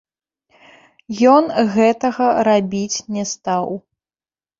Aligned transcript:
Ён 1.33 1.43
гэтага 1.75 2.25
рабіць 2.47 2.97
не 3.17 3.23
стаў. 3.33 3.69